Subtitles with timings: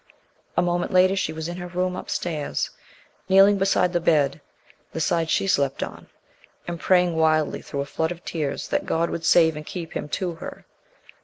[0.57, 2.71] A moment later she was in her room upstairs,
[3.29, 4.41] kneeling beside the bed
[4.93, 6.07] the side she slept on
[6.67, 10.09] and praying wildly through a flood of tears that God would save and keep him
[10.09, 10.65] to her.